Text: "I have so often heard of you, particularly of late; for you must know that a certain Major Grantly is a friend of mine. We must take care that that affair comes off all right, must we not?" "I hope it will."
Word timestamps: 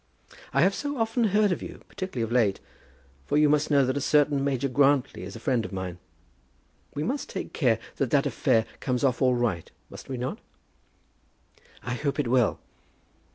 "I 0.51 0.61
have 0.63 0.73
so 0.73 0.97
often 0.97 1.25
heard 1.25 1.51
of 1.51 1.61
you, 1.61 1.81
particularly 1.87 2.23
of 2.23 2.31
late; 2.31 2.59
for 3.27 3.37
you 3.37 3.47
must 3.49 3.69
know 3.69 3.85
that 3.85 3.95
a 3.95 4.01
certain 4.01 4.43
Major 4.43 4.67
Grantly 4.67 5.21
is 5.21 5.35
a 5.35 5.39
friend 5.39 5.63
of 5.63 5.71
mine. 5.71 5.99
We 6.95 7.03
must 7.03 7.29
take 7.29 7.53
care 7.53 7.77
that 7.97 8.09
that 8.09 8.25
affair 8.25 8.65
comes 8.79 9.03
off 9.03 9.21
all 9.21 9.35
right, 9.35 9.69
must 9.91 10.09
we 10.09 10.17
not?" 10.17 10.39
"I 11.83 11.93
hope 11.93 12.19
it 12.19 12.27
will." 12.29 12.57